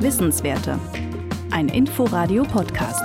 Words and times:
Wissenswerte. 0.00 0.78
Ein 1.50 1.68
Inforadio-Podcast. 1.68 3.02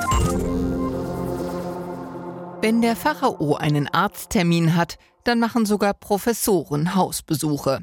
Wenn 2.61 2.81
der 2.81 2.95
Pharao 2.95 3.55
einen 3.55 3.87
Arzttermin 3.87 4.75
hat, 4.75 4.97
dann 5.27 5.40
machen 5.40 5.66
sogar 5.66 5.93
Professoren 5.93 6.95
Hausbesuche. 6.95 7.79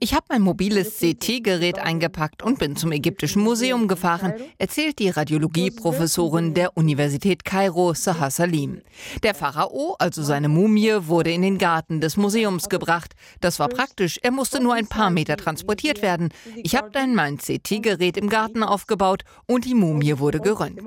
Ich 0.00 0.12
habe 0.12 0.26
mein 0.30 0.42
mobiles 0.42 0.98
CT-Gerät 0.98 1.78
eingepackt 1.78 2.42
und 2.42 2.58
bin 2.58 2.74
zum 2.74 2.90
Ägyptischen 2.90 3.40
Museum 3.40 3.86
gefahren, 3.86 4.34
erzählt 4.58 4.98
die 4.98 5.10
Radiologieprofessorin 5.10 6.54
der 6.54 6.76
Universität 6.76 7.44
Kairo, 7.44 7.94
Sahar 7.94 8.32
Salim. 8.32 8.80
Der 9.22 9.32
Pharao, 9.32 9.94
also 10.00 10.24
seine 10.24 10.48
Mumie, 10.48 11.06
wurde 11.06 11.30
in 11.30 11.42
den 11.42 11.58
Garten 11.58 12.00
des 12.00 12.16
Museums 12.16 12.68
gebracht. 12.68 13.14
Das 13.40 13.60
war 13.60 13.68
praktisch, 13.68 14.18
er 14.24 14.32
musste 14.32 14.60
nur 14.60 14.74
ein 14.74 14.88
paar 14.88 15.10
Meter 15.10 15.36
transportiert 15.36 16.02
werden. 16.02 16.30
Ich 16.56 16.74
habe 16.74 16.90
dann 16.90 17.14
mein 17.14 17.38
CT-Gerät 17.38 18.16
im 18.16 18.28
Garten 18.28 18.64
aufgebaut 18.64 19.22
und 19.46 19.64
die 19.64 19.76
Mumie 19.76 20.18
wurde 20.18 20.40
geröntgt. 20.40 20.82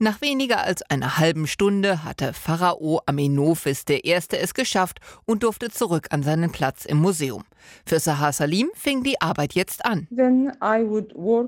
Nach 0.00 0.20
weniger 0.20 0.64
als 0.64 0.82
einer 0.90 1.18
halben 1.18 1.46
Stunde 1.46 2.02
hatte 2.02 2.32
Pharao 2.32 3.00
Amenophis 3.06 3.84
I. 3.88 4.02
es 4.02 4.52
geschafft 4.52 4.98
und 5.24 5.44
durfte 5.44 5.70
zurück 5.70 6.08
an 6.10 6.24
seinen 6.24 6.50
Platz 6.50 6.84
im 6.84 6.98
Museum. 6.98 7.44
Für 7.86 8.00
Sahar 8.00 8.32
Salim 8.32 8.70
fing 8.74 9.02
die 9.02 9.20
Arbeit 9.20 9.54
jetzt 9.54 9.84
an. 9.84 10.08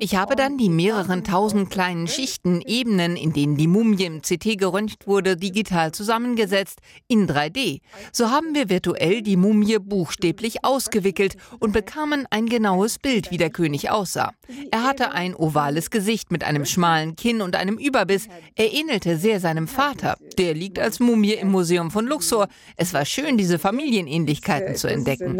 Ich 0.01 0.17
habe 0.17 0.37
dann 0.37 0.59
die 0.59 0.69
mehreren 0.69 1.25
tausend 1.25 1.71
kleinen 1.71 2.07
Schichten, 2.07 2.61
Ebenen, 2.63 3.17
in 3.17 3.33
denen 3.33 3.57
die 3.57 3.67
Mumie 3.67 4.05
im 4.05 4.23
CT 4.23 4.59
geröntgt 4.59 5.07
wurde, 5.07 5.37
digital 5.37 5.93
zusammengesetzt 5.93 6.81
in 7.09 7.29
3D. 7.29 7.81
So 8.13 8.31
haben 8.31 8.55
wir 8.55 8.69
virtuell 8.71 9.23
die 9.23 9.37
Mumie 9.37 9.79
buchstäblich 9.79 10.65
ausgewickelt 10.65 11.37
und 11.59 11.73
bekamen 11.73 12.27
ein 12.31 12.47
genaues 12.47 12.99
Bild, 12.99 13.31
wie 13.31 13.39
der 13.39 13.51
König 13.51 13.91
aussah. 13.91 14.33
Er 14.71 14.85
hatte 14.85 15.13
ein 15.13 15.35
ovales 15.35 15.91
Gesicht 15.91 16.31
mit 16.31 16.45
einem 16.45 16.65
schmalen 16.65 17.17
Kinn 17.17 17.43
und 17.43 17.57
einem 17.57 17.79
Überbiss. 17.79 18.29
Er 18.55 18.73
ähnelte 18.73 19.17
sehr 19.17 19.41
seinem 19.41 19.69
Vater. 19.69 20.17
Der 20.39 20.55
liegt 20.55 20.79
als 20.79 21.01
Mumie 21.01 21.35
im 21.35 21.49
Museum 21.49 21.91
von 21.91 22.07
Luxor. 22.07 22.49
Es 22.77 22.95
war 22.95 23.05
schön, 23.05 23.37
diese 23.37 23.59
Familienähnlichkeiten 23.59 24.77
zu 24.77 24.89
entdecken. 24.89 25.37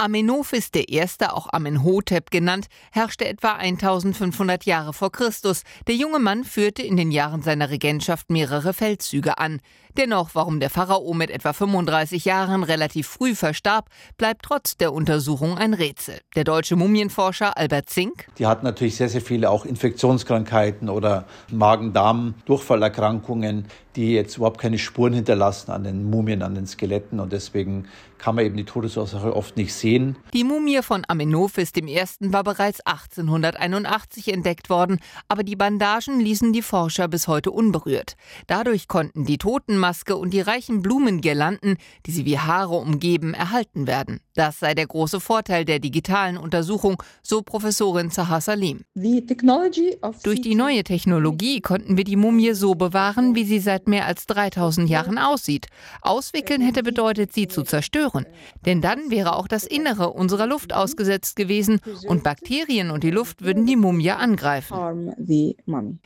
Amenophis 0.00 0.70
I., 0.74 1.02
auch 1.28 1.48
Amenhotep 1.52 2.30
genannt, 2.30 2.68
herrschte 2.90 3.28
etwa 3.28 3.52
1500 3.52 4.64
Jahre 4.64 4.94
vor 4.94 5.12
Christus. 5.12 5.62
Der 5.88 5.94
junge 5.94 6.18
Mann 6.18 6.44
führte 6.44 6.82
in 6.82 6.96
den 6.96 7.10
Jahren 7.10 7.42
seiner 7.42 7.68
Regentschaft 7.68 8.30
mehrere 8.30 8.72
Feldzüge 8.72 9.36
an. 9.36 9.60
Dennoch, 9.96 10.30
warum 10.34 10.60
der 10.60 10.70
Pharao 10.70 11.12
mit 11.14 11.30
etwa 11.30 11.52
35 11.52 12.24
Jahren 12.24 12.62
relativ 12.62 13.08
früh 13.08 13.34
verstarb, 13.34 13.90
bleibt 14.16 14.44
trotz 14.44 14.76
der 14.76 14.92
Untersuchung 14.92 15.58
ein 15.58 15.74
Rätsel. 15.74 16.20
Der 16.36 16.44
deutsche 16.44 16.76
Mumienforscher 16.76 17.58
Albert 17.58 17.90
Zink. 17.90 18.28
Die 18.38 18.46
hatten 18.46 18.64
natürlich 18.64 18.94
sehr, 18.96 19.08
sehr 19.08 19.20
viele 19.20 19.50
auch 19.50 19.66
Infektionskrankheiten 19.66 20.88
oder 20.88 21.24
Magen-Darm-Durchfallerkrankungen, 21.50 23.64
die 23.96 24.12
jetzt 24.12 24.36
überhaupt 24.36 24.60
keine 24.60 24.78
Spuren 24.78 25.12
hinterlassen 25.12 25.72
an 25.72 25.82
den 25.82 26.08
Mumien, 26.08 26.42
an 26.42 26.54
den 26.54 26.68
Skeletten 26.68 27.18
und 27.18 27.32
deswegen 27.32 27.88
kann 28.18 28.36
man 28.36 28.44
eben 28.44 28.56
die 28.56 28.64
Todesursache 28.64 29.34
oft 29.34 29.56
nicht 29.56 29.74
sehen. 29.74 29.89
Die 30.32 30.44
Mumie 30.44 30.82
von 30.82 31.04
Amenophis 31.08 31.72
I. 31.76 32.00
war 32.20 32.44
bereits 32.44 32.80
1881 32.80 34.28
entdeckt 34.32 34.70
worden, 34.70 35.00
aber 35.28 35.42
die 35.42 35.56
Bandagen 35.56 36.20
ließen 36.20 36.52
die 36.52 36.62
Forscher 36.62 37.08
bis 37.08 37.28
heute 37.28 37.50
unberührt. 37.50 38.14
Dadurch 38.46 38.88
konnten 38.88 39.24
die 39.24 39.38
Totenmaske 39.38 40.16
und 40.16 40.32
die 40.32 40.40
reichen 40.40 40.82
Blumengirlanden, 40.82 41.76
die 42.06 42.12
sie 42.12 42.24
wie 42.24 42.38
Haare 42.38 42.76
umgeben, 42.76 43.34
erhalten 43.34 43.86
werden. 43.86 44.20
Das 44.34 44.60
sei 44.60 44.74
der 44.74 44.86
große 44.86 45.20
Vorteil 45.20 45.64
der 45.64 45.80
digitalen 45.80 46.36
Untersuchung, 46.36 47.02
so 47.22 47.42
Professorin 47.42 48.10
Zaha 48.10 48.40
Salim. 48.40 48.84
Durch 48.94 50.40
die 50.40 50.54
neue 50.54 50.84
Technologie 50.84 51.60
konnten 51.60 51.96
wir 51.96 52.04
die 52.04 52.16
Mumie 52.16 52.52
so 52.52 52.74
bewahren, 52.74 53.34
wie 53.34 53.44
sie 53.44 53.58
seit 53.58 53.88
mehr 53.88 54.06
als 54.06 54.26
3000 54.26 54.88
Jahren 54.88 55.18
aussieht. 55.18 55.66
Auswickeln 56.00 56.62
hätte 56.62 56.82
bedeutet, 56.82 57.32
sie 57.32 57.48
zu 57.48 57.62
zerstören 57.62 57.80
zerstören. 57.80 58.26
Denn 58.64 58.80
dann 58.80 59.10
wäre 59.10 59.36
auch 59.36 59.48
das 59.48 59.64
Innere 59.64 59.79
unserer 59.86 60.46
Luft 60.46 60.72
ausgesetzt 60.72 61.36
gewesen 61.36 61.80
und 62.06 62.22
Bakterien 62.22 62.90
und 62.90 63.04
die 63.04 63.10
Luft 63.10 63.42
würden 63.42 63.66
die 63.66 63.76
Mumie 63.76 64.10
angreifen. 64.10 65.12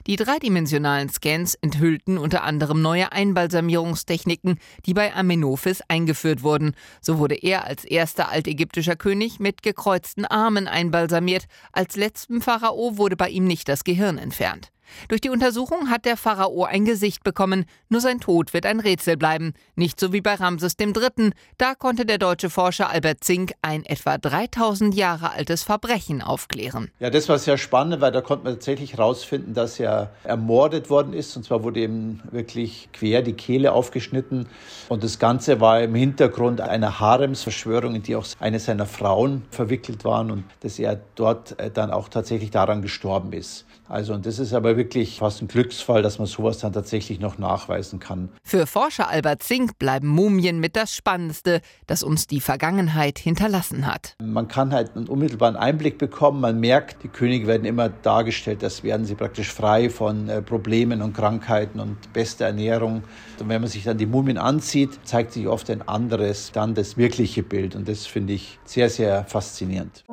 Die 0.06 0.16
dreidimensionalen 0.16 1.08
Scans 1.08 1.54
enthüllten 1.54 2.18
unter 2.18 2.44
anderem 2.44 2.82
neue 2.82 3.12
Einbalsamierungstechniken, 3.12 4.58
die 4.86 4.94
bei 4.94 5.14
Amenophis 5.14 5.82
eingeführt 5.88 6.42
wurden. 6.42 6.74
So 7.00 7.18
wurde 7.18 7.34
er 7.34 7.64
als 7.64 7.84
erster 7.84 8.30
altägyptischer 8.30 8.96
König 8.96 9.40
mit 9.40 9.62
gekreuzten 9.62 10.24
Armen 10.24 10.68
einbalsamiert. 10.68 11.46
Als 11.72 11.96
letztem 11.96 12.40
Pharao 12.40 12.96
wurde 12.98 13.16
bei 13.16 13.28
ihm 13.28 13.44
nicht 13.44 13.68
das 13.68 13.84
Gehirn 13.84 14.18
entfernt. 14.18 14.70
Durch 15.08 15.20
die 15.20 15.30
Untersuchung 15.30 15.90
hat 15.90 16.04
der 16.04 16.16
Pharao 16.16 16.64
ein 16.64 16.84
Gesicht 16.84 17.24
bekommen, 17.24 17.66
nur 17.88 18.00
sein 18.00 18.20
Tod 18.20 18.52
wird 18.52 18.66
ein 18.66 18.80
Rätsel 18.80 19.16
bleiben. 19.16 19.54
Nicht 19.76 20.00
so 20.00 20.12
wie 20.12 20.20
bei 20.20 20.34
Ramses 20.34 20.74
III. 20.78 21.30
Da 21.58 21.74
konnte 21.74 22.06
der 22.06 22.18
deutsche 22.18 22.50
Forscher 22.50 22.90
Albert 22.90 23.24
Zink 23.24 23.52
ein 23.62 23.84
etwa 23.84 24.18
3000 24.18 24.94
Jahre 24.94 25.32
altes 25.32 25.62
Verbrechen 25.62 26.22
aufklären. 26.22 26.90
Ja, 27.00 27.10
das 27.10 27.28
war 27.28 27.38
sehr 27.38 27.58
spannend, 27.58 28.00
weil 28.00 28.12
da 28.12 28.20
konnte 28.20 28.44
man 28.44 28.54
tatsächlich 28.54 28.94
herausfinden, 28.94 29.54
dass 29.54 29.78
er 29.80 30.10
ermordet 30.24 30.90
worden 30.90 31.12
ist. 31.12 31.36
Und 31.36 31.44
zwar 31.44 31.62
wurde 31.62 31.80
ihm 31.80 32.20
wirklich 32.30 32.88
quer 32.92 33.22
die 33.22 33.34
Kehle 33.34 33.72
aufgeschnitten. 33.72 34.46
Und 34.88 35.04
das 35.04 35.18
Ganze 35.18 35.60
war 35.60 35.82
im 35.82 35.94
Hintergrund 35.94 36.60
einer 36.60 37.00
Haremsverschwörung, 37.00 37.94
in 37.94 38.02
die 38.02 38.16
auch 38.16 38.26
eine 38.40 38.58
seiner 38.58 38.86
Frauen 38.86 39.42
verwickelt 39.50 40.04
waren 40.04 40.30
und 40.30 40.44
dass 40.60 40.78
er 40.78 41.00
dort 41.14 41.58
äh, 41.58 41.70
dann 41.70 41.90
auch 41.90 42.08
tatsächlich 42.08 42.50
daran 42.50 42.82
gestorben 42.82 43.32
ist. 43.32 43.66
Also, 43.88 44.14
und 44.14 44.24
das 44.24 44.38
ist 44.38 44.54
aber 44.54 44.76
wirklich 44.76 45.18
fast 45.18 45.42
ein 45.42 45.48
Glücksfall, 45.48 46.02
dass 46.02 46.18
man 46.18 46.26
sowas 46.26 46.58
dann 46.58 46.72
tatsächlich 46.72 47.20
noch 47.20 47.38
nachweisen 47.38 48.00
kann. 48.00 48.30
Für 48.42 48.66
Forscher 48.66 49.08
Albert 49.08 49.42
Zink 49.42 49.78
bleiben 49.78 50.08
Mumien 50.08 50.58
mit 50.58 50.74
das 50.74 50.94
Spannendste, 50.94 51.60
das 51.86 52.02
uns 52.02 52.26
die 52.26 52.40
Vergangenheit 52.40 53.18
hinterlassen 53.18 53.86
hat. 53.86 54.16
Man 54.22 54.48
kann 54.48 54.72
halt 54.72 54.96
einen 54.96 55.06
unmittelbaren 55.06 55.56
Einblick 55.56 55.98
bekommen. 55.98 56.40
Man 56.40 56.60
merkt, 56.60 57.02
die 57.02 57.08
Könige 57.08 57.46
werden 57.46 57.64
immer 57.64 57.90
dargestellt, 57.90 58.64
als 58.64 58.82
wären 58.82 59.04
sie 59.04 59.14
praktisch 59.14 59.52
frei 59.52 59.90
von 59.90 60.28
äh, 60.28 60.40
Problemen 60.40 61.02
und 61.02 61.12
Krankheiten 61.12 61.78
und 61.78 62.12
beste 62.12 62.44
Ernährung. 62.44 63.02
Und 63.38 63.48
wenn 63.48 63.60
man 63.60 63.70
sich 63.70 63.84
dann 63.84 63.98
die 63.98 64.06
Mumien 64.06 64.38
ansieht, 64.38 64.98
zeigt 65.04 65.32
sich 65.32 65.46
oft 65.46 65.68
ein 65.68 65.86
anderes, 65.86 66.52
dann 66.52 66.74
das 66.74 66.96
wirkliche 66.96 67.42
Bild. 67.42 67.76
Und 67.76 67.88
das 67.88 68.06
finde 68.06 68.32
ich 68.32 68.58
sehr, 68.64 68.88
sehr 68.88 69.24
faszinierend. 69.24 70.04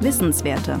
Wissenswerte. 0.00 0.80